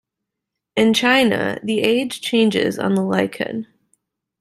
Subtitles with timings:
[0.75, 3.67] In China, the age changes on the lichun.